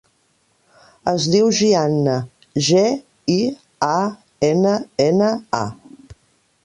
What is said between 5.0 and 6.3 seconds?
ena, a.